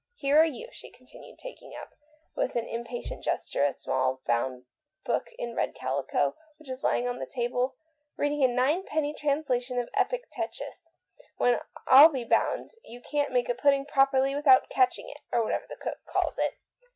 [0.15, 1.89] Here are you," she continued, taking up
[2.35, 4.65] with an impatient gesture a small book bound
[5.37, 7.75] in red calico, which was lying on the table,
[8.17, 10.89] "reading a ninepenny translation of' Epictetus,'
[11.37, 15.13] when I'll be bound you can't make a pudding properly without it i catch ing
[15.31, 16.55] '—or whatever the cook calls it."